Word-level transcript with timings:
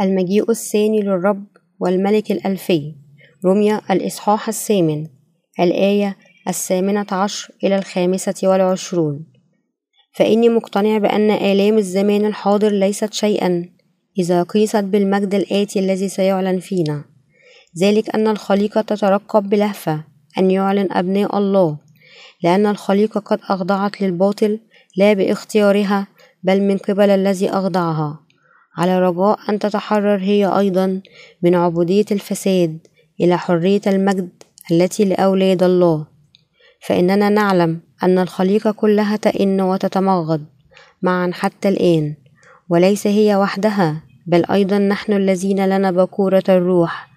المجيء 0.00 0.50
الثاني 0.50 1.00
للرب 1.00 1.46
والملك 1.80 2.32
الألفي. 2.32 2.94
رمية 3.44 3.80
الإصحاح 3.90 4.48
الثامن. 4.48 5.06
الآية 5.60 6.16
الثامنة 6.48 7.06
عشر 7.12 7.54
إلى 7.64 7.76
الخامسة 7.78 8.34
والعشرون. 8.48 9.26
فإني 10.12 10.48
مقتنع 10.48 10.98
بأن 10.98 11.30
آلام 11.30 11.78
الزمان 11.78 12.24
الحاضر 12.24 12.72
ليست 12.72 13.12
شيئا 13.12 13.68
إذا 14.18 14.42
قيست 14.42 14.84
بالمجد 14.84 15.34
الآتي 15.34 15.78
الذي 15.78 16.08
سيعلن 16.08 16.60
فينا. 16.60 17.04
ذلك 17.78 18.14
أن 18.14 18.28
الخليقة 18.28 18.80
تترقب 18.80 19.48
بلهفة 19.48 20.04
أن 20.38 20.50
يعلن 20.50 20.92
أبناء 20.92 21.38
الله. 21.38 21.78
لأن 22.42 22.66
الخليقة 22.66 23.20
قد 23.20 23.40
أخضعت 23.50 24.00
للباطل 24.00 24.60
لا 24.96 25.12
باختيارها 25.12 26.06
بل 26.42 26.62
من 26.62 26.78
قبل 26.78 27.10
الذي 27.10 27.50
أخضعها. 27.50 28.23
على 28.76 29.00
رجاء 29.00 29.38
أن 29.48 29.58
تتحرر 29.58 30.18
هي 30.18 30.46
أيضا 30.58 31.00
من 31.42 31.54
عبودية 31.54 32.04
الفساد 32.10 32.78
إلى 33.20 33.38
حرية 33.38 33.80
المجد 33.86 34.30
التي 34.70 35.04
لأولاد 35.04 35.62
الله. 35.62 36.06
فإننا 36.86 37.28
نعلم 37.28 37.80
أن 38.02 38.18
الخليقة 38.18 38.70
كلها 38.70 39.16
تئن 39.16 39.60
وتتمغض 39.60 40.44
معا 41.02 41.30
حتى 41.34 41.68
الآن 41.68 42.14
وليس 42.68 43.06
هي 43.06 43.36
وحدها 43.36 44.02
بل 44.26 44.44
أيضا 44.44 44.78
نحن 44.78 45.12
الذين 45.12 45.66
لنا 45.66 45.90
بكورة 45.90 46.44
الروح. 46.48 47.08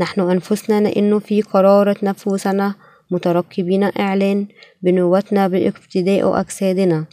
نحن 0.00 0.20
أنفسنا 0.20 0.80
نئن 0.80 1.18
في 1.18 1.42
قرارة 1.42 1.96
نفوسنا 2.02 2.74
مترقبين 3.10 3.90
إعلان 4.00 4.46
بنوتنا 4.82 5.48
باقتداء 5.48 6.40
أجسادنا. 6.40 7.04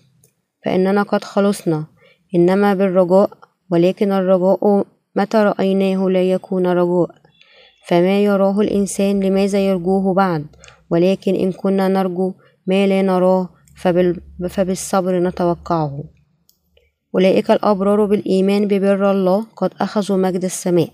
فإننا 0.66 1.04
قد 1.04 1.24
خلصنا 1.24 1.86
إنما 2.36 2.74
بالرجاء 2.74 3.43
ولكن 3.74 4.12
الرجاء 4.12 4.86
متى 5.16 5.38
رأيناه 5.38 6.10
لا 6.10 6.24
يكون 6.32 6.68
رجاء 6.68 7.16
فما 7.88 8.24
يراه 8.24 8.60
الإنسان 8.62 9.20
لماذا 9.20 9.60
يرجوه 9.70 10.14
بعد؟ 10.14 10.46
ولكن 10.90 11.36
إن 11.36 11.52
كنا 11.52 11.88
نرجو 11.88 12.34
ما 12.68 12.88
لا 12.88 13.02
نراه 13.02 13.50
فبالصبر 14.50 15.20
نتوقعه. 15.20 16.04
أولئك 17.16 17.52
الأبرار 17.52 18.06
بالإيمان 18.06 18.68
ببر 18.68 19.12
الله 19.12 19.46
قد 19.56 19.72
أخذوا 19.82 20.18
مجد 20.18 20.44
السماء. 20.44 20.90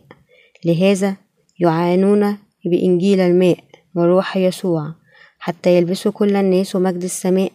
لهذا 0.65 1.15
يعانون 1.59 2.37
بإنجيل 2.65 3.19
الماء 3.19 3.57
وروح 3.95 4.37
يسوع 4.37 4.93
حتى 5.39 5.77
يلبسوا 5.77 6.11
كل 6.11 6.35
الناس 6.35 6.75
مجد 6.75 7.03
السماء. 7.03 7.51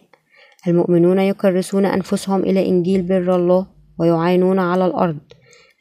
المؤمنون 0.67 1.19
يكرسون 1.19 1.85
أنفسهم 1.85 2.43
إلى 2.43 2.69
إنجيل 2.69 3.01
بر 3.01 3.35
الله 3.35 3.74
ويعانون 3.99 4.59
على 4.59 4.85
الأرض 4.85 5.19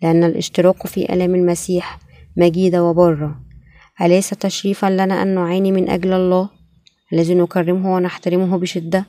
لأن 0.02 0.24
الاشتراك 0.24 0.86
في 0.86 1.12
ألام 1.12 1.34
المسيح 1.34 1.98
مجيدة 2.36 2.84
وبرة. 2.84 3.40
أليس 4.00 4.30
تشريفا 4.30 4.86
لنا 4.86 5.22
أن 5.22 5.34
نعاني 5.34 5.72
من 5.72 5.90
أجل 5.90 6.12
الله 6.12 6.50
الذي 7.12 7.34
نكرمه 7.34 7.94
ونحترمه 7.94 8.58
بشدة؟ 8.58 9.06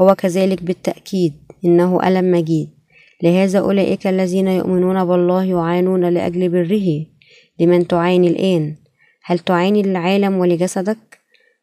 هو 0.00 0.14
كذلك 0.14 0.62
بالتأكيد 0.62 1.32
إنه 1.64 2.08
ألم 2.08 2.30
مجيد. 2.30 2.70
لهذا 3.22 3.58
أولئك 3.58 4.06
الذين 4.06 4.48
يؤمنون 4.48 5.04
بالله 5.04 5.44
يعانون 5.44 6.04
لأجل 6.04 6.48
بره. 6.48 7.06
لمن 7.60 7.86
تعاني 7.86 8.28
الآن؟ 8.28 8.76
هل 9.24 9.38
تعاني 9.38 9.82
للعالم 9.82 10.36
ولجسدك؟ 10.36 11.18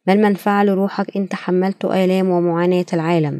ما 0.08 0.14
المنفعة 0.14 0.64
لروحك 0.64 1.18
إن 1.18 1.30
تحملت 1.30 1.86
آلام 1.86 2.30
ومعاناة 2.30 2.86
العالم؟ 2.94 3.40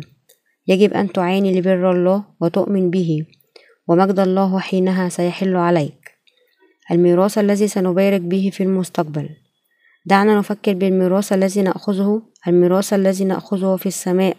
يجب 0.68 0.94
أن 0.94 1.12
تعاني 1.12 1.60
لبر 1.60 1.92
الله 1.92 2.24
وتؤمن 2.42 2.90
به. 2.90 3.26
ومجد 3.90 4.20
الله 4.20 4.60
حينها 4.60 5.10
سيحل 5.10 5.56
عليك. 5.56 6.12
الميراث 6.92 7.38
الذي 7.38 7.68
سنبارك 7.68 8.22
به 8.22 8.50
في 8.54 8.64
المستقبل. 8.64 9.30
دعنا 10.06 10.38
نفكر 10.38 10.74
بالميراث 10.74 11.34
الذي 11.34 11.62
نأخذه. 11.62 12.22
الميراث 12.48 12.94
الذي 12.94 13.26
نأخذه 13.26 13.76
في 13.76 13.86
السماء 13.86 14.38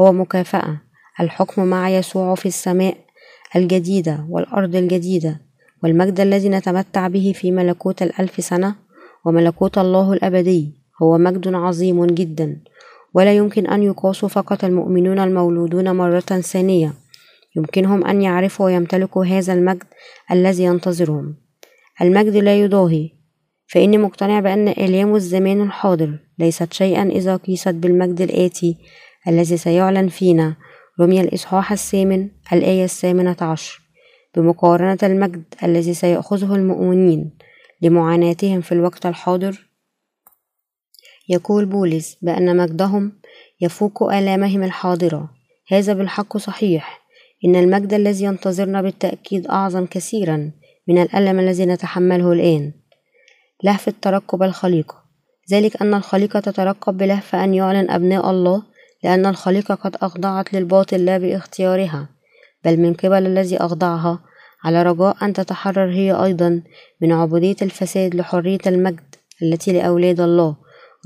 هو 0.00 0.12
مكافأة. 0.12 0.80
الحكم 1.20 1.64
مع 1.64 1.90
يسوع 1.90 2.34
في 2.34 2.46
السماء 2.46 2.96
الجديدة 3.56 4.26
والأرض 4.30 4.76
الجديدة. 4.76 5.40
والمجد 5.82 6.20
الذي 6.20 6.48
نتمتع 6.48 7.08
به 7.08 7.32
في 7.36 7.50
ملكوت 7.50 8.02
الألف 8.02 8.44
سنة 8.44 8.74
وملكوت 9.24 9.78
الله 9.78 10.12
الأبدي 10.12 10.72
هو 11.02 11.18
مجد 11.18 11.54
عظيم 11.54 12.06
جدا. 12.06 12.60
ولا 13.14 13.32
يمكن 13.32 13.66
أن 13.66 13.82
يقاس 13.82 14.24
فقط 14.24 14.64
المؤمنون 14.64 15.18
المولودون 15.18 15.96
مرة 15.96 16.20
ثانية. 16.20 17.03
يمكنهم 17.56 18.06
أن 18.06 18.22
يعرفوا 18.22 18.66
ويمتلكوا 18.66 19.24
هذا 19.24 19.52
المجد 19.52 19.84
الذي 20.30 20.64
ينتظرهم. 20.64 21.36
المجد 22.00 22.36
لا 22.36 22.60
يضاهي. 22.60 23.10
فإني 23.66 23.98
مقتنع 23.98 24.40
بأن 24.40 24.68
آلام 24.68 25.14
الزمان 25.14 25.62
الحاضر 25.62 26.18
ليست 26.38 26.72
شيئا 26.72 27.02
إذا 27.02 27.36
قيست 27.36 27.68
بالمجد 27.68 28.20
الآتي 28.20 28.76
الذي 29.28 29.56
سيعلن 29.56 30.08
فينا. 30.08 30.56
رمي 31.00 31.20
الإصحاح 31.20 31.72
الثامن 31.72 32.28
الآية 32.52 32.84
الثامنة 32.84 33.36
عشر. 33.40 33.80
بمقارنة 34.36 34.98
المجد 35.02 35.44
الذي 35.62 35.94
سيأخذه 35.94 36.54
المؤمنين 36.54 37.38
لمعاناتهم 37.82 38.60
في 38.60 38.72
الوقت 38.72 39.06
الحاضر 39.06 39.68
يقول 41.28 41.66
بولس 41.66 42.16
بأن 42.22 42.56
مجدهم 42.56 43.12
يفوق 43.60 44.02
آلامهم 44.12 44.62
الحاضرة. 44.62 45.30
هذا 45.68 45.92
بالحق 45.92 46.36
صحيح. 46.36 47.03
إن 47.44 47.56
المجد 47.56 47.94
الذي 47.94 48.24
ينتظرنا 48.24 48.82
بالتأكيد 48.82 49.46
أعظم 49.46 49.86
كثيرا 49.86 50.50
من 50.88 51.02
الألم 51.02 51.38
الذي 51.38 51.66
نتحمله 51.66 52.32
الآن. 52.32 52.72
لهفة 53.64 53.94
ترقب 54.02 54.42
الخليقة 54.42 55.04
ذلك 55.52 55.82
أن 55.82 55.94
الخليقة 55.94 56.40
تترقب 56.40 56.96
بلهفة 56.96 57.44
أن 57.44 57.54
يعلن 57.54 57.90
أبناء 57.90 58.30
الله 58.30 58.62
لأن 59.04 59.26
الخليقة 59.26 59.74
قد 59.74 59.96
أخضعت 59.96 60.54
للباطل 60.54 61.04
لا 61.04 61.18
باختيارها 61.18 62.08
بل 62.64 62.76
من 62.76 62.94
قبل 62.94 63.26
الذي 63.26 63.56
أخضعها 63.56 64.18
على 64.64 64.82
رجاء 64.82 65.16
أن 65.22 65.32
تتحرر 65.32 65.90
هي 65.90 66.12
أيضا 66.12 66.62
من 67.00 67.12
عبودية 67.12 67.56
الفساد 67.62 68.14
لحرية 68.14 68.58
المجد 68.66 69.14
التي 69.42 69.72
لأولاد 69.72 70.20
الله. 70.20 70.56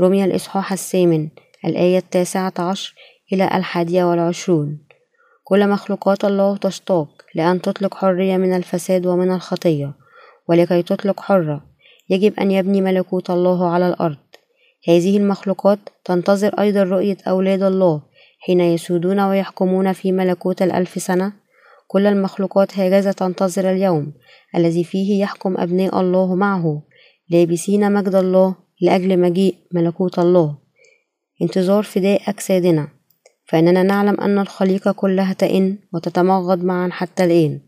رمي 0.01 0.25
الإصحاح 0.25 0.73
الثامن 0.73 1.29
الآية 1.65 1.99
التاسعة 1.99 2.53
عشر 2.59 2.95
إلى 3.33 3.45
الحادية 3.45 4.05
والعشرون. 4.05 4.88
كل 5.49 5.69
مخلوقات 5.69 6.25
الله 6.25 6.57
تشتاق 6.57 7.09
لأن 7.35 7.61
تطلق 7.63 7.95
حرية 7.95 8.37
من 8.37 8.57
الفساد 8.57 9.07
ومن 9.07 9.31
الخطية 9.31 9.95
ولكي 10.49 10.83
تطلق 10.83 11.21
حرة 11.21 11.65
يجب 12.11 12.35
أن 12.41 12.51
يبني 12.51 12.81
ملكوت 12.81 13.31
الله 13.31 13.71
على 13.71 13.89
الأرض. 13.89 14.17
هذه 14.89 15.17
المخلوقات 15.17 15.79
تنتظر 16.05 16.61
أيضا 16.61 16.83
رؤية 16.83 17.17
أولاد 17.29 17.63
الله 17.63 18.03
حين 18.39 18.61
يسودون 18.61 19.21
ويحكمون 19.21 19.93
في 19.93 20.13
ملكوت 20.13 20.63
الألف 20.63 21.03
سنة. 21.03 21.33
كل 21.87 22.07
المخلوقات 22.07 22.79
هكذا 22.79 23.13
تنتظر 23.13 23.71
اليوم 23.71 24.13
الذي 24.57 24.85
فيه 24.85 25.23
يحكم 25.23 25.57
أبناء 25.59 26.01
الله 26.01 26.35
معه 26.35 26.83
لابسين 27.31 27.93
مجد 27.93 28.15
الله 28.15 28.55
لأجل 28.81 29.19
مجيء 29.19 29.55
ملكوت 29.73 30.19
الله. 30.19 30.59
انتظار 31.43 31.83
فداء 31.83 32.31
أجسادنا. 32.31 32.98
فإننا 33.49 33.83
نعلم 33.83 34.21
أن 34.21 34.39
الخليقة 34.39 34.93
كلها 34.93 35.33
تئن 35.33 35.79
وتتمغض 35.93 36.65
معا 36.65 36.89
حتى 36.93 37.25
الآن 37.25 37.61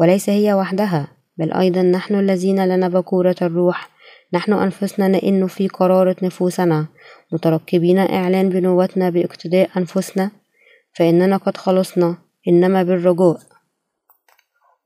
وليس 0.00 0.30
هي 0.30 0.54
وحدها 0.54 1.08
بل 1.38 1.52
أيضا 1.52 1.82
نحن 1.82 2.14
الذين 2.14 2.64
لنا 2.64 2.88
بكورة 2.88 3.36
الروح 3.42 3.88
نحن 4.32 4.52
أنفسنا 4.52 5.08
نئن 5.08 5.46
في 5.46 5.68
قرارة 5.68 6.16
نفوسنا 6.22 6.86
مترقبين 7.32 7.98
إعلان 7.98 8.48
بنوتنا 8.48 9.10
باقتداء 9.10 9.70
أنفسنا 9.76 10.30
فإننا 10.94 11.36
قد 11.36 11.56
خلصنا 11.56 12.16
إنما 12.48 12.82
بالرجاء 12.82 13.38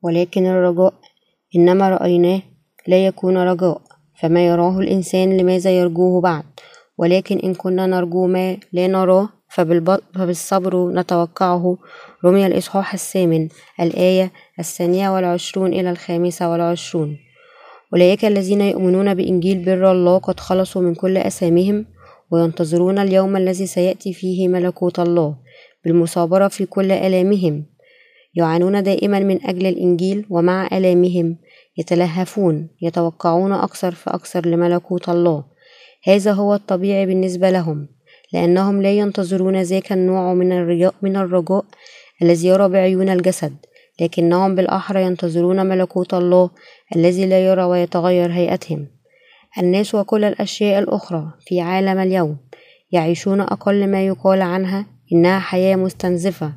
ولكن 0.01 0.45
الرجاء 0.45 0.93
إنما 1.55 1.89
رأيناه 1.89 2.41
لا 2.87 3.05
يكون 3.05 3.37
رجاء 3.37 3.81
فما 4.21 4.47
يراه 4.47 4.79
الإنسان 4.79 5.37
لماذا 5.37 5.71
يرجوه 5.71 6.21
بعد؟ 6.21 6.43
ولكن 6.97 7.39
إن 7.39 7.53
كنا 7.53 7.87
نرجو 7.87 8.27
ما 8.27 8.57
لا 8.73 8.87
نراه 8.87 9.29
فبالصبر 9.49 10.91
نتوقعه. 10.91 11.77
رمي 12.25 12.45
الإصحاح 12.45 12.93
الثامن 12.93 13.49
الآية 13.81 14.31
الثانية 14.59 15.09
والعشرون 15.09 15.73
إلى 15.73 15.91
الخامسة 15.91 16.51
والعشرون. 16.51 17.17
أولئك 17.93 18.25
الذين 18.25 18.61
يؤمنون 18.61 19.13
بإنجيل 19.13 19.65
بر 19.65 19.91
الله 19.91 20.17
قد 20.17 20.39
خلصوا 20.39 20.81
من 20.81 20.95
كل 20.95 21.17
أسامهم 21.17 21.85
وينتظرون 22.31 22.99
اليوم 22.99 23.37
الذي 23.37 23.67
سيأتي 23.67 24.13
فيه 24.13 24.47
ملكوت 24.47 24.99
الله 24.99 25.35
بالمصابرة 25.85 26.47
في 26.47 26.65
كل 26.65 26.91
آلامهم. 26.91 27.65
يعانون 28.35 28.83
دائما 28.83 29.19
من 29.19 29.45
أجل 29.45 29.65
الإنجيل 29.65 30.25
ومع 30.29 30.67
آلامهم. 30.73 31.37
يتلهفون 31.77 32.69
يتوقعون 32.81 33.53
أكثر 33.53 33.91
فأكثر 33.91 34.45
لملكوت 34.45 35.09
الله. 35.09 35.43
هذا 36.03 36.31
هو 36.31 36.53
الطبيعي 36.55 37.05
بالنسبة 37.05 37.49
لهم. 37.49 37.96
لأنهم 38.33 38.81
لا 38.81 38.93
ينتظرون 38.93 39.61
ذاك 39.61 39.91
النوع 39.91 40.33
من 40.33 40.51
الرجاء, 40.51 40.93
من 41.01 41.15
الرجاء 41.15 41.65
الذي 42.21 42.47
يرى 42.47 42.69
بعيون 42.69 43.09
الجسد 43.09 43.55
لكنهم 44.01 44.55
بالأحرى 44.55 45.03
ينتظرون 45.03 45.65
ملكوت 45.65 46.13
الله 46.13 46.49
الذي 46.95 47.25
لا 47.25 47.45
يرى 47.45 47.63
ويتغير 47.63 48.31
هيئتهم. 48.31 48.87
الناس 49.59 49.95
وكل 49.95 50.23
الأشياء 50.23 50.79
الأخرى 50.79 51.33
في 51.39 51.61
عالم 51.61 51.99
اليوم 51.99 52.37
يعيشون 52.91 53.41
أقل 53.41 53.87
ما 53.87 54.05
يقال 54.05 54.41
عنها 54.41 54.85
إنها 55.13 55.39
حياة 55.39 55.75
مستنزفة. 55.75 56.53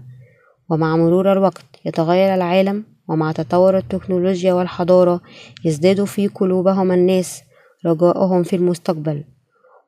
ومع 0.70 0.96
مرور 0.96 1.32
الوقت 1.32 1.64
يتغير 1.84 2.34
العالم 2.34 2.84
ومع 3.08 3.32
تطور 3.32 3.78
التكنولوجيا 3.78 4.52
والحضارة 4.52 5.20
يزداد 5.64 6.04
في 6.04 6.26
قلوبهم 6.26 6.92
الناس 6.92 7.42
رجاءهم 7.86 8.42
في 8.42 8.56
المستقبل. 8.56 9.24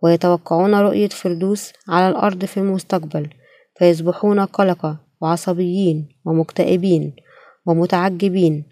ويتوقعون 0.02 0.74
رؤية 0.74 1.08
فردوس 1.08 1.72
على 1.88 2.08
الأرض 2.08 2.44
في 2.44 2.56
المستقبل 2.56 3.28
فيصبحون 3.78 4.40
قلقة 4.40 4.98
وعصبيين 5.20 6.08
ومكتئبين 6.24 7.16
ومتعجبين 7.66 8.64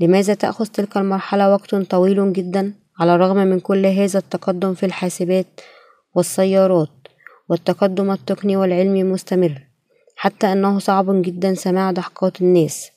لماذا 0.00 0.34
تأخذ 0.34 0.66
تلك 0.66 0.96
المرحلة 0.96 1.52
وقت 1.52 1.74
طويل 1.74 2.32
جدا 2.32 2.74
على 3.00 3.14
الرغم 3.14 3.36
من 3.36 3.60
كل 3.60 3.86
هذا 3.86 4.18
التقدم 4.18 4.74
في 4.74 4.86
الحاسبات 4.86 5.60
والسيارات 6.14 6.88
والتقدم 7.48 8.10
التقني 8.10 8.56
والعلمي 8.56 9.04
مستمر 9.04 9.62
حتى 10.16 10.52
أنه 10.52 10.78
صعب 10.78 11.22
جدا 11.22 11.54
سماع 11.54 11.90
ضحكات 11.90 12.40
الناس 12.40 12.90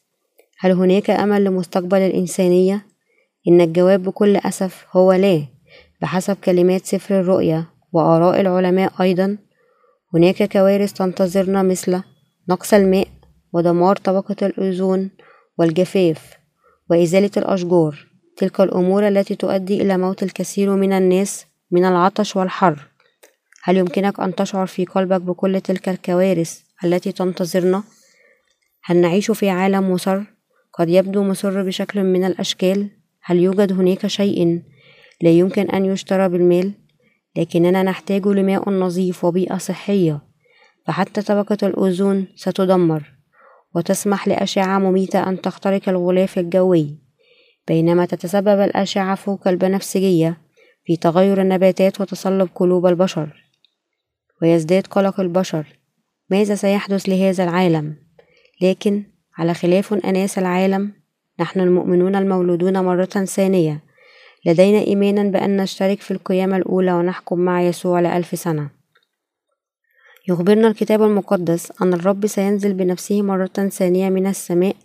هل 0.59 0.71
هناك 0.71 1.09
أمل 1.09 1.43
لمستقبل 1.43 1.97
الإنسانية؟ 1.97 2.85
إن 3.47 3.61
الجواب 3.61 4.03
بكل 4.03 4.37
أسف 4.37 4.85
هو 4.91 5.13
لا 5.13 5.41
بحسب 6.01 6.37
كلمات 6.43 6.85
سفر 6.85 7.19
الرؤيا 7.19 7.65
وآراء 7.95 8.41
العلماء 8.41 8.93
أيضا 9.01 9.37
هناك 10.13 10.51
كوارث 10.51 10.93
تنتظرنا 10.93 11.63
مثل 11.63 12.01
نقص 12.49 12.73
الماء 12.73 13.07
ودمار 13.53 13.95
طبقة 13.95 14.35
الأوزون 14.47 15.11
والجفاف 15.57 16.37
وإزالة 16.89 17.31
الأشجار 17.37 18.07
تلك 18.37 18.61
الأمور 18.61 19.07
التي 19.07 19.35
تؤدي 19.35 19.81
إلى 19.81 19.97
موت 19.97 20.23
الكثير 20.23 20.75
من 20.75 20.93
الناس 20.93 21.45
من 21.71 21.85
العطش 21.85 22.35
والحر 22.35 22.87
هل 23.63 23.77
يمكنك 23.77 24.19
أن 24.19 24.35
تشعر 24.35 24.65
في 24.65 24.85
قلبك 24.85 25.21
بكل 25.21 25.61
تلك 25.61 25.89
الكوارث 25.89 26.59
التي 26.83 27.11
تنتظرنا؟ 27.11 27.83
هل 28.83 28.97
نعيش 28.97 29.31
في 29.31 29.49
عالم 29.49 29.91
مسر؟ 29.91 30.23
قد 30.73 30.89
يبدو 30.89 31.23
مسر 31.23 31.63
بشكل 31.63 32.03
من 32.03 32.23
الأشكال 32.23 32.89
هل 33.23 33.39
يوجد 33.39 33.71
هناك 33.71 34.07
شيء 34.07 34.61
لا 35.21 35.29
يمكن 35.29 35.69
أن 35.69 35.85
يشترى 35.85 36.29
بالمال؟ 36.29 36.84
لكننا 37.37 37.83
نحتاج 37.83 38.27
لماء 38.27 38.69
نظيف 38.69 39.25
وبيئة 39.25 39.57
صحية 39.57 40.21
فحتى 40.87 41.21
طبقة 41.21 41.57
الأوزون 41.63 42.27
ستدمر 42.35 43.15
وتسمح 43.75 44.27
لأشعة 44.27 44.79
مميتة 44.79 45.29
أن 45.29 45.41
تخترق 45.41 45.89
الغلاف 45.89 46.39
الجوي. 46.39 46.97
بينما 47.67 48.05
تتسبب 48.05 48.59
الأشعة 48.61 49.15
فوق 49.15 49.47
البنفسجية 49.47 50.37
في 50.85 50.97
تغير 50.97 51.41
النباتات 51.41 52.01
وتصلب 52.01 52.49
قلوب 52.55 52.85
البشر. 52.85 53.43
ويزداد 54.41 54.87
قلق 54.87 55.19
البشر. 55.19 55.65
ماذا 56.29 56.55
سيحدث 56.55 57.09
لهذا 57.09 57.43
العالم؟ 57.43 57.95
لكن 58.61 59.03
على 59.37 59.53
خلاف 59.53 59.93
أناس 59.93 60.39
العالم 60.39 60.93
نحن 61.39 61.59
المؤمنون 61.59 62.15
المولودون 62.15 62.83
مرة 62.83 63.05
ثانية. 63.05 63.83
لدينا 64.45 64.87
إيمانا 64.87 65.23
بأن 65.23 65.57
نشترك 65.57 66.01
في 66.01 66.11
القيامة 66.11 66.57
الأولى 66.57 66.93
ونحكم 66.93 67.39
مع 67.39 67.61
يسوع 67.61 67.99
لألف 67.99 68.39
سنة. 68.39 68.69
يخبرنا 70.27 70.67
الكتاب 70.67 71.03
المقدس 71.03 71.81
أن 71.81 71.93
الرب 71.93 72.27
سينزل 72.27 72.73
بنفسه 72.73 73.21
مرة 73.21 73.69
ثانية 73.71 74.09
من 74.09 74.27
السماء 74.27 74.75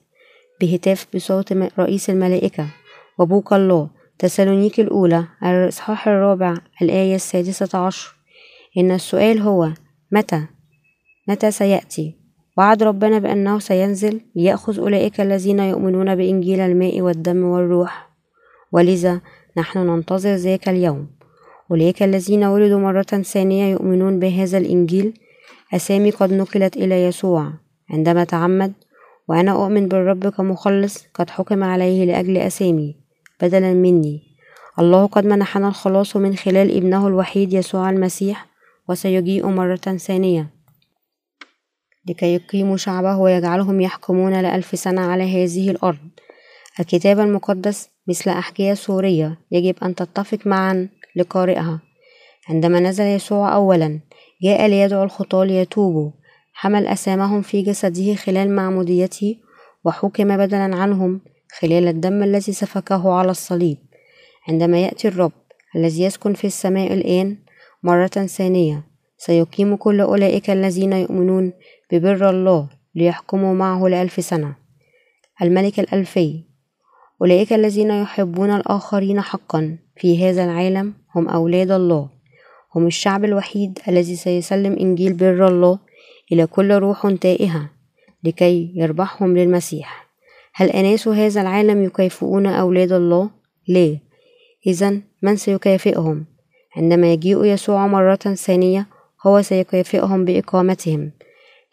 بهتاف 0.60 1.06
بصوت 1.14 1.52
رئيس 1.78 2.10
الملائكة 2.10 2.66
وبوق 3.18 3.52
الله 3.52 3.88
تسالونيك 4.18 4.80
الأولى 4.80 5.24
الإصحاح 5.44 6.08
الرابع 6.08 6.54
الآية 6.82 7.14
السادسة 7.14 7.78
عشر. 7.78 8.14
إن 8.78 8.90
السؤال 8.90 9.38
هو 9.38 9.72
متى؟ 10.12 10.46
متى 11.28 11.50
سيأتي؟ 11.50 12.14
وعد 12.58 12.82
ربنا 12.82 13.18
بأنه 13.18 13.58
سينزل 13.58 14.20
ليأخذ 14.36 14.78
أولئك 14.78 15.20
الذين 15.20 15.58
يؤمنون 15.58 16.14
بإنجيل 16.14 16.60
الماء 16.60 17.00
والدم 17.00 17.44
والروح. 17.44 18.10
ولذا 18.72 19.20
نحن 19.56 19.78
ننتظر 19.78 20.34
ذاك 20.34 20.68
اليوم. 20.68 21.06
أولئك 21.70 22.02
الذين 22.02 22.44
ولدوا 22.44 22.80
مرة 22.80 23.02
ثانية 23.02 23.72
يؤمنون 23.72 24.18
بهذا 24.18 24.58
الإنجيل. 24.58 25.14
أسامي 25.74 26.10
قد 26.10 26.32
نقلت 26.32 26.76
إلى 26.76 27.04
يسوع. 27.04 27.52
عندما 27.90 28.24
تعمد 28.24 28.72
وأنا 29.28 29.52
أؤمن 29.52 29.88
بالرب 29.88 30.28
كمخلص 30.28 31.06
قد 31.14 31.30
حكم 31.30 31.64
عليه 31.64 32.04
لأجل 32.04 32.36
أسامي 32.36 32.96
بدلا 33.42 33.74
مني. 33.74 34.22
الله 34.78 35.06
قد 35.06 35.26
منحنا 35.26 35.68
الخلاص 35.68 36.16
من 36.16 36.36
خلال 36.36 36.76
ابنه 36.76 37.06
الوحيد 37.06 37.52
يسوع 37.52 37.90
المسيح 37.90 38.46
وسيجيء 38.88 39.46
مرة 39.46 39.76
ثانية. 39.76 40.50
لكي 42.08 42.34
يقيموا 42.34 42.76
شعبه 42.76 43.16
ويجعلهم 43.16 43.80
يحكمون 43.80 44.40
لألف 44.40 44.78
سنة 44.78 45.00
على 45.00 45.44
هذه 45.44 45.70
الأرض. 45.70 46.08
الكتاب 46.80 47.20
المقدس 47.20 47.89
مثل 48.08 48.30
أحكية 48.30 48.74
سورية 48.74 49.38
يجب 49.50 49.74
أن 49.82 49.94
تتفق 49.94 50.38
معا 50.46 50.88
لقارئها. 51.16 51.80
عندما 52.48 52.80
نزل 52.80 53.04
يسوع 53.04 53.54
أولا 53.54 54.00
جاء 54.42 54.66
ليدعو 54.66 55.02
الخطاة 55.02 55.44
ليتوبوا. 55.44 56.10
حمل 56.52 56.86
أسامهم 56.86 57.42
في 57.42 57.62
جسده 57.62 58.14
خلال 58.14 58.56
معموديته 58.56 59.36
وحكم 59.84 60.36
بدلا 60.36 60.76
عنهم 60.76 61.20
خلال 61.58 61.88
الدم 61.88 62.22
الذي 62.22 62.52
سفكه 62.52 63.12
على 63.12 63.30
الصليب. 63.30 63.78
عندما 64.48 64.82
يأتي 64.82 65.08
الرب 65.08 65.32
الذي 65.76 66.02
يسكن 66.02 66.34
في 66.34 66.46
السماء 66.46 66.94
الآن 66.94 67.38
مرة 67.82 68.06
ثانية 68.06 68.84
سيقيم 69.18 69.76
كل 69.76 70.00
أولئك 70.00 70.50
الذين 70.50 70.92
يؤمنون 70.92 71.52
ببر 71.92 72.30
الله 72.30 72.68
ليحكموا 72.94 73.54
معه 73.54 73.88
لألف 73.88 74.24
سنة. 74.24 74.56
الملك 75.42 75.80
الألفي 75.80 76.49
أولئك 77.22 77.52
الذين 77.52 77.90
يحبون 77.90 78.50
الآخرين 78.50 79.20
حقا. 79.20 79.78
في 79.96 80.24
هذا 80.24 80.44
العالم 80.44 80.94
هم 81.14 81.28
أولاد 81.28 81.70
الله. 81.70 82.08
هم 82.74 82.86
الشعب 82.86 83.24
الوحيد 83.24 83.78
الذي 83.88 84.16
سيسلم 84.16 84.72
إنجيل 84.72 85.12
بر 85.12 85.48
الله 85.48 85.78
إلى 86.32 86.46
كل 86.46 86.72
روح 86.72 87.14
تائهة 87.20 87.70
لكي 88.24 88.72
يربحهم 88.74 89.36
للمسيح. 89.36 90.10
هل 90.54 90.68
أناس 90.68 91.08
هذا 91.08 91.40
العالم 91.40 91.84
يكافئون 91.84 92.46
أولاد 92.46 92.92
الله؟ 92.92 93.30
لا. 93.68 93.98
إذا 94.66 95.00
من 95.22 95.36
سيكافئهم؟ 95.36 96.24
عندما 96.76 97.12
يجيء 97.12 97.44
يسوع 97.44 97.86
مرة 97.86 98.16
ثانية 98.16 98.86
هو 99.26 99.42
سيكافئهم 99.42 100.24
بإقامتهم. 100.24 101.10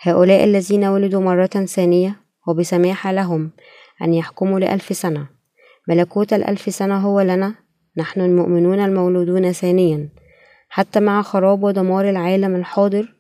هؤلاء 0.02 0.44
الذين 0.44 0.86
ولدوا 0.86 1.22
مرة 1.22 1.66
ثانية 1.66 2.16
وبسماح 2.48 3.08
لهم 3.08 3.52
أن 4.02 4.14
يحكموا 4.14 4.60
لألف 4.60 4.98
سنة. 4.98 5.37
ملكوت 5.88 6.34
الألف 6.34 6.74
سنة 6.76 6.98
هو 6.98 7.22
لنا 7.22 7.56
نحن 7.98 8.22
المؤمنون 8.22 8.80
المولودون 8.80 9.52
ثانيا. 9.52 10.10
حتى 10.70 11.00
مع 11.00 11.22
خراب 11.22 11.64
ودمار 11.64 12.10
العالم 12.10 12.56
الحاضر 12.56 13.14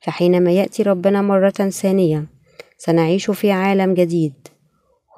فحينما 0.00 0.50
يأتي 0.50 0.82
ربنا 0.82 1.22
مرة 1.22 1.50
ثانية 1.50 2.26
سنعيش 2.78 3.30
في 3.30 3.52
عالم 3.52 3.94
جديد. 3.94 4.32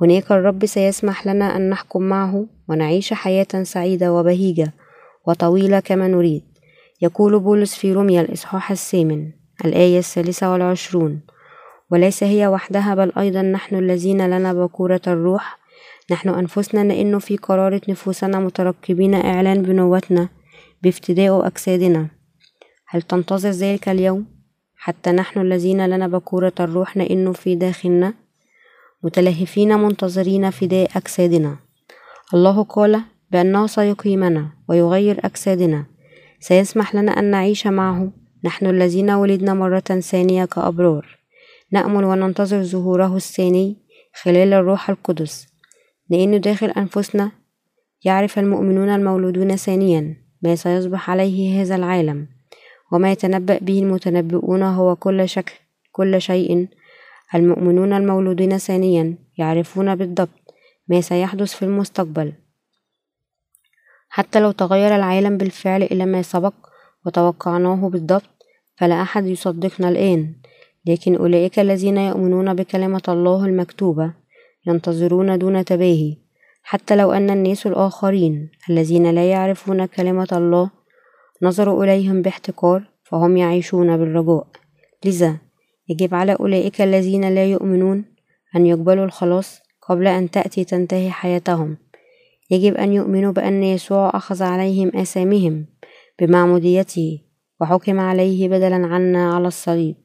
هناك 0.00 0.32
الرب 0.32 0.66
سيسمح 0.66 1.26
لنا 1.26 1.56
أن 1.56 1.70
نحكم 1.70 2.02
معه 2.02 2.46
ونعيش 2.68 3.12
حياة 3.12 3.62
سعيدة 3.62 4.12
وبهيجة 4.12 4.72
وطويلة 5.26 5.80
كما 5.80 6.08
نريد. 6.08 6.42
يقول 7.02 7.40
بولس 7.40 7.74
في 7.74 7.92
روميا 7.92 8.20
الإصحاح 8.20 8.70
الثامن 8.70 9.30
الآية 9.64 9.98
الثالثة 9.98 10.52
والعشرون 10.52 11.20
وليس 11.90 12.22
هي 12.22 12.46
وحدها 12.46 12.94
بل 12.94 13.12
أيضا 13.18 13.42
نحن 13.42 13.76
الذين 13.76 14.26
لنا 14.26 14.52
بكورة 14.52 15.00
الروح 15.06 15.63
نحن 16.10 16.28
أنفسنا 16.28 16.92
لأنه 16.92 17.18
في 17.18 17.36
قرارة 17.36 17.80
نفوسنا 17.88 18.38
مترقبين 18.38 19.14
إعلان 19.14 19.62
بنوتنا 19.62 20.28
بافتداء 20.82 21.46
أجسادنا. 21.46 22.08
هل 22.88 23.02
تنتظر 23.02 23.50
ذلك 23.50 23.88
اليوم؟ 23.88 24.26
حتى 24.76 25.12
نحن 25.12 25.40
الذين 25.40 25.86
لنا 25.86 26.08
بكورة 26.08 26.52
الروح 26.60 26.96
لأنه 26.96 27.32
في 27.32 27.54
داخلنا 27.54 28.14
متلهفين 29.02 29.78
منتظرين 29.78 30.50
فداء 30.50 30.90
أجسادنا. 30.96 31.56
الله 32.34 32.62
قال 32.62 33.00
بأنه 33.30 33.66
سيقيمنا 33.66 34.48
ويغير 34.68 35.20
أجسادنا. 35.24 35.86
سيسمح 36.40 36.94
لنا 36.94 37.12
أن 37.12 37.24
نعيش 37.24 37.66
معه. 37.66 38.12
نحن 38.44 38.66
الذين 38.66 39.10
ولدنا 39.10 39.54
مرة 39.54 39.80
ثانية 39.80 40.44
كأبرار. 40.44 41.18
نأمل 41.72 42.04
وننتظر 42.04 42.62
ظهوره 42.62 43.16
الثاني 43.16 43.76
خلال 44.22 44.52
الروح 44.52 44.90
القدس. 44.90 45.53
لأن 46.10 46.40
داخل 46.40 46.70
أنفسنا 46.70 47.30
يعرف 48.04 48.38
المؤمنون 48.38 48.88
المولودون 48.88 49.56
ثانيا 49.56 50.16
ما 50.42 50.54
سيصبح 50.54 51.10
عليه 51.10 51.62
هذا 51.62 51.76
العالم 51.76 52.26
وما 52.92 53.12
يتنبأ 53.12 53.58
به 53.58 53.78
المتنبئون 53.78 54.62
هو 54.62 54.96
كل 54.96 55.28
شكل 55.28 55.54
كل 55.92 56.20
شيء. 56.20 56.68
المؤمنون 57.34 57.92
المولودين 57.92 58.58
ثانيا 58.58 59.18
يعرفون 59.38 59.94
بالضبط 59.94 60.54
ما 60.88 61.00
سيحدث 61.00 61.54
في 61.54 61.64
المستقبل. 61.64 62.32
حتى 64.08 64.40
لو 64.40 64.50
تغير 64.50 64.96
العالم 64.96 65.36
بالفعل 65.36 65.82
إلى 65.82 66.06
ما 66.06 66.22
سبق 66.22 66.54
وتوقعناه 67.06 67.88
بالضبط 67.88 68.46
فلا 68.76 69.02
أحد 69.02 69.26
يصدقنا 69.26 69.88
الآن 69.88 70.34
لكن 70.86 71.16
أولئك 71.16 71.58
الذين 71.58 71.96
يؤمنون 71.96 72.54
بكلمة 72.54 73.02
الله 73.08 73.44
المكتوبة 73.44 74.12
ينتظرون 74.66 75.38
دون 75.38 75.64
تباهي 75.64 76.16
حتى 76.62 76.96
لو 76.96 77.12
أن 77.12 77.30
الناس 77.30 77.66
الآخرين 77.66 78.50
الذين 78.70 79.10
لا 79.10 79.30
يعرفون 79.30 79.86
كلمة 79.86 80.28
الله 80.32 80.70
نظروا 81.42 81.84
إليهم 81.84 82.22
باحتقار 82.22 82.82
فهم 83.02 83.36
يعيشون 83.36 83.96
بالرجاء. 83.96 84.46
لذا 85.04 85.36
يجب 85.88 86.14
على 86.14 86.32
أولئك 86.40 86.80
الذين 86.80 87.34
لا 87.34 87.44
يؤمنون 87.44 88.04
أن 88.56 88.66
يقبلوا 88.66 89.04
الخلاص 89.04 89.60
قبل 89.82 90.06
أن 90.06 90.30
تأتي 90.30 90.64
تنتهي 90.64 91.10
حياتهم. 91.10 91.76
يجب 92.50 92.74
أن 92.74 92.92
يؤمنوا 92.92 93.32
بأن 93.32 93.62
يسوع 93.62 94.10
أخذ 94.14 94.42
عليهم 94.42 94.88
آثامهم 94.94 95.66
بمعموديته 96.20 97.20
وحكم 97.60 98.00
عليه 98.00 98.48
بدلا 98.48 98.86
عنا 98.86 99.34
على 99.34 99.48
الصليب 99.48 99.96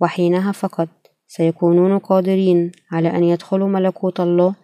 وحينها 0.00 0.52
فقط. 0.52 0.88
سيكونون 1.26 1.98
قادرين 1.98 2.72
على 2.92 3.08
أن 3.08 3.24
يدخلوا 3.24 3.68
ملكوت 3.68 4.20
الله 4.20 4.54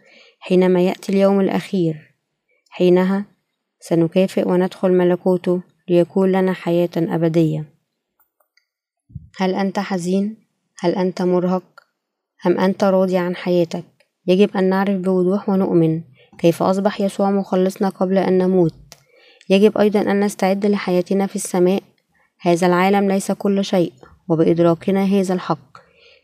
حينما 0.40 0.80
يأتي 0.80 1.12
اليوم 1.12 1.40
الأخير 1.40 2.14
حينها 2.70 3.24
سنكافئ 3.80 4.48
وندخل 4.48 4.92
ملكوته 4.92 5.62
ليكون 5.88 6.32
لنا 6.32 6.52
حياة 6.52 6.90
أبدية 6.96 7.64
هل 9.36 9.54
أنت 9.54 9.78
حزين؟ 9.78 10.36
هل 10.78 10.94
أنت 10.94 11.22
مرهق؟ 11.22 11.62
أم 12.46 12.60
أنت 12.60 12.84
راضي 12.84 13.16
عن 13.16 13.36
حياتك؟ 13.36 13.84
يجب 14.26 14.56
أن 14.56 14.68
نعرف 14.68 15.00
بوضوح 15.00 15.48
ونؤمن 15.48 16.02
كيف 16.38 16.62
أصبح 16.62 17.00
يسوع 17.00 17.30
مخلصنا 17.30 17.88
قبل 17.88 18.18
أن 18.18 18.38
نموت 18.38 18.74
يجب 19.50 19.78
أيضا 19.78 20.00
أن 20.00 20.20
نستعد 20.20 20.66
لحياتنا 20.66 21.26
في 21.26 21.36
السماء 21.36 21.82
هذا 22.40 22.66
العالم 22.66 23.08
ليس 23.08 23.32
كل 23.32 23.64
شيء 23.64 23.92
وبإدراكنا 24.28 25.04
هذا 25.04 25.34
الحق 25.34 25.78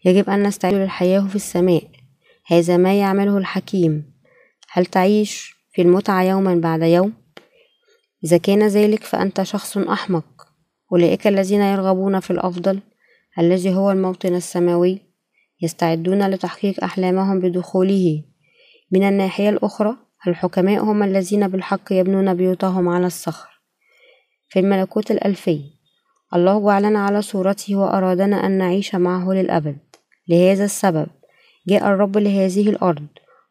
يجب 0.05 0.31
أن 0.31 0.43
نستعد 0.43 0.75
للحياة 0.75 1.21
في 1.21 1.37
السماء. 1.37 1.83
هذا 2.47 2.76
ما 2.76 2.99
يعمله 2.99 3.38
الحكيم. 3.38 4.12
هل 4.71 4.87
تعيش 4.87 5.55
في 5.73 5.83
المتعة 5.83 6.23
يوما 6.23 6.55
بعد 6.55 6.83
يوم؟ 6.83 7.12
إذا 8.25 8.37
كان 8.37 8.67
ذلك 8.67 9.05
فأنت 9.05 9.43
شخص 9.43 9.76
أحمق. 9.76 10.25
أولئك 10.93 11.26
الذين 11.26 11.61
يرغبون 11.61 12.21
في 12.21 12.31
الأفضل 12.31 12.81
الذي 13.38 13.75
هو 13.75 13.90
الموطن 13.90 14.35
السماوي 14.35 14.99
يستعدون 15.62 16.31
لتحقيق 16.31 16.85
أحلامهم 16.85 17.40
بدخوله. 17.40 18.23
من 18.93 19.02
الناحية 19.02 19.49
الأخرى 19.49 19.97
الحكماء 20.28 20.85
هم 20.85 21.02
الذين 21.02 21.49
بالحق 21.49 21.93
يبنون 21.93 22.35
بيوتهم 22.35 22.88
على 22.88 23.07
الصخر. 23.07 23.49
في 24.49 24.59
الملكوت 24.59 25.11
الألفي 25.11 25.61
الله 26.35 26.67
جعلنا 26.67 26.99
على 26.99 27.23
صورته 27.23 27.76
وأرادنا 27.76 28.47
أن 28.47 28.50
نعيش 28.59 28.95
معه 28.95 29.33
للأبد. 29.33 29.88
لهذا 30.28 30.64
السبب 30.64 31.06
جاء 31.68 31.88
الرب 31.88 32.18
لهذه 32.18 32.68
الأرض 32.70 33.06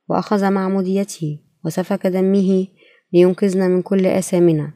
وأخذ 0.09 0.49
معموديته 0.49 1.39
وسفك 1.65 2.07
دمه 2.07 2.67
لينقذنا 3.13 3.67
من 3.67 3.81
كل 3.81 4.05
آثامنا. 4.05 4.73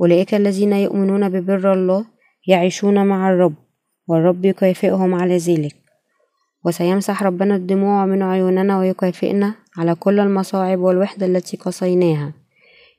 أولئك 0.00 0.34
الذين 0.34 0.72
يؤمنون 0.72 1.28
ببر 1.28 1.72
الله 1.72 2.04
يعيشون 2.46 3.06
مع 3.06 3.30
الرب 3.30 3.54
والرب 4.08 4.44
يكافئهم 4.44 5.14
على 5.14 5.36
ذلك. 5.36 5.76
وسيمسح 6.64 7.22
ربنا 7.22 7.56
الدموع 7.56 8.06
من 8.06 8.22
عيوننا 8.22 8.78
ويكافئنا 8.78 9.54
على 9.76 9.94
كل 9.94 10.20
المصاعب 10.20 10.78
والوحدة 10.78 11.26
التي 11.26 11.56
قصيناها. 11.56 12.32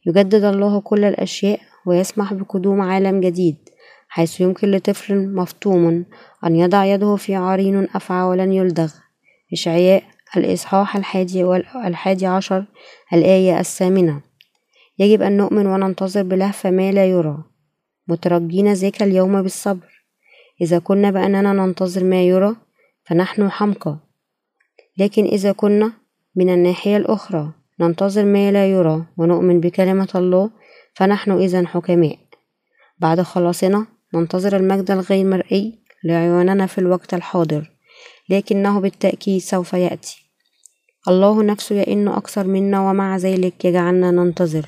يجدد 0.05 0.43
الله 0.43 0.81
كل 0.81 1.03
الأشياء 1.03 1.59
ويسمح 1.85 2.33
بقدوم 2.33 2.81
عالم 2.81 3.19
جديد. 3.19 3.68
حيث 4.11 4.41
يمكن 4.41 4.71
لطفل 4.71 5.27
مفطوم 5.35 6.05
أن 6.45 6.55
يضع 6.55 6.85
يده 6.85 7.15
في 7.15 7.35
عرين 7.35 7.87
أفعى 7.95 8.23
ولن 8.23 8.53
يلدغ. 8.53 8.93
إشعياء 9.53 10.03
الإصحاح 10.37 10.95
الحادي 11.85 12.25
عشر 12.25 12.65
الآية 13.13 13.59
الثامنة. 13.59 14.21
يجب 14.99 15.21
أن 15.21 15.37
نؤمن 15.37 15.67
وننتظر 15.67 16.23
بلهفة 16.23 16.71
ما 16.71 16.91
لا 16.91 17.05
يرى. 17.05 17.43
مترجين 18.07 18.73
ذاك 18.73 19.03
اليوم 19.03 19.41
بالصبر. 19.41 20.05
إذا 20.61 20.79
كنا 20.79 21.11
بأننا 21.11 21.53
ننتظر 21.53 22.03
ما 22.03 22.23
يرى 22.23 22.55
فنحن 23.03 23.51
حمقى. 23.51 23.97
لكن 24.97 25.25
إذا 25.25 25.51
كنا 25.51 25.93
من 26.35 26.49
الناحية 26.49 26.97
الأخرى 26.97 27.51
ننتظر 27.79 28.25
ما 28.25 28.51
لا 28.51 28.71
يرى 28.71 29.05
ونؤمن 29.17 29.59
بكلمة 29.59 30.09
الله 30.15 30.49
فنحن 30.93 31.31
إذا 31.31 31.67
حكماء. 31.67 32.17
بعد 32.99 33.21
خلاصنا 33.21 33.85
ننتظر 34.13 34.55
المجد 34.55 34.91
الغير 34.91 35.25
مرئي 35.25 35.79
لعيوننا 36.03 36.65
في 36.65 36.77
الوقت 36.77 37.13
الحاضر 37.13 37.71
لكنه 38.29 38.79
بالتأكيد 38.79 39.41
سوف 39.41 39.73
يأتي. 39.73 40.25
الله 41.07 41.43
نفسه 41.43 41.75
يئن 41.75 42.07
أكثر 42.07 42.47
منا 42.47 42.89
ومع 42.89 43.17
ذلك 43.17 43.65
يجعلنا 43.65 44.11
ننتظر. 44.11 44.65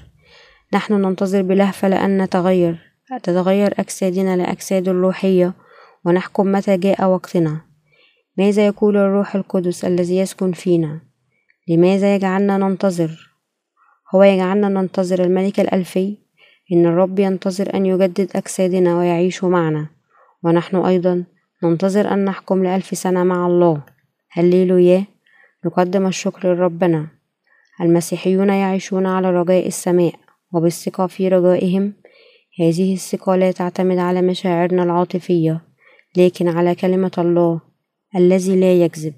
نحن 0.73 0.93
ننتظر 0.93 1.41
بلهفة 1.41 1.87
لأن 1.87 2.21
نتغير 2.21 2.91
تتغير 3.23 3.73
أجسادنا 3.79 4.37
لأجساد 4.37 4.89
الروحية 4.89 5.53
ونحكم 6.05 6.51
متى 6.51 6.77
جاء 6.77 7.05
وقتنا. 7.05 7.61
ماذا 8.37 8.65
يقول 8.65 8.97
الروح 8.97 9.35
القدس 9.35 9.85
الذي 9.85 10.17
يسكن 10.17 10.51
فينا؟ 10.51 11.01
لماذا 11.67 12.15
يجعلنا 12.15 12.57
ننتظر؟ 12.57 13.31
هو 14.15 14.23
يجعلنا 14.23 14.69
ننتظر 14.69 15.23
الملك 15.23 15.59
الألفي 15.59 16.17
إن 16.71 16.85
الرب 16.85 17.19
ينتظر 17.19 17.75
أن 17.75 17.85
يجدد 17.85 18.29
أجسادنا 18.35 18.97
ويعيش 18.97 19.43
معنا. 19.43 19.87
ونحن 20.43 20.75
أيضا 20.75 21.23
ننتظر 21.63 22.13
أن 22.13 22.25
نحكم 22.25 22.63
لألف 22.63 22.97
سنة 22.97 23.23
مع 23.23 23.47
الله. 23.47 23.81
هللويا. 24.31 25.05
نقدم 25.65 26.07
الشكر 26.07 26.53
لربنا. 26.53 27.07
المسيحيون 27.81 28.49
يعيشون 28.49 29.05
على 29.05 29.31
رجاء 29.31 29.67
السماء 29.67 30.13
وبالثقة 30.53 31.07
في 31.07 31.27
رجائهم. 31.27 31.93
هذه 32.59 32.93
الثقة 32.93 33.35
لا 33.35 33.51
تعتمد 33.51 33.97
على 33.97 34.21
مشاعرنا 34.21 34.83
العاطفية 34.83 35.61
لكن 36.17 36.47
على 36.47 36.75
كلمة 36.75 37.11
الله 37.17 37.61
الذي 38.15 38.59
لا 38.59 38.73
يكذب. 38.73 39.13